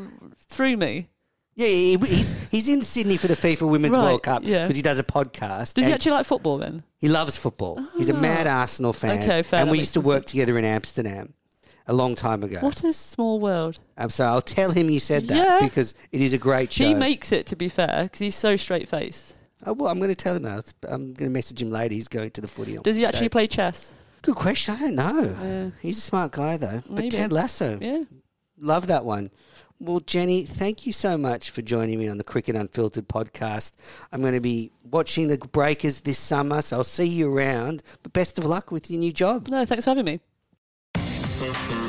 [0.49, 1.09] threw me.
[1.55, 4.63] Yeah, he- he's he's in Sydney for the FIFA Women's Right, World Cup yeah.
[4.63, 5.73] because he does a podcast.
[5.73, 6.83] Does he and actually like football then?
[6.99, 7.85] he loves football.
[7.97, 9.21] He's a mad Arsenal fan.
[9.21, 11.33] Okay, fair, and that we makes used to more work together in Amsterdam
[11.87, 12.59] a long time ago.
[12.61, 13.79] What a small world.
[13.97, 15.67] Um, so I'll tell him you said that Yeah.
[15.67, 16.85] because it is a great show.
[16.85, 19.35] He makes it, to be fair, because he's so straight faced.
[19.65, 20.73] Oh, well, I'm going to tell him that.
[20.87, 21.93] I'm going to message him later.
[21.93, 22.77] He's going to the footy.
[22.77, 23.29] Does he actually Saturday.
[23.29, 23.93] play chess?
[24.21, 24.75] Good question.
[24.75, 25.37] I don't know.
[25.41, 25.69] Yeah.
[25.81, 26.81] He's a smart guy though.
[26.87, 27.09] But Maybe.
[27.09, 28.03] Ted Lasso, Yeah.
[28.59, 29.31] love that one.
[29.81, 33.75] Well, Jenny, thank you so much for joining me on the Cricket Unfiltered podcast.
[34.11, 37.81] I'm going to be watching the Breakers this summer, so I'll see you around.
[38.03, 39.47] But best of luck with your new job.
[39.47, 41.88] No, thanks for having me.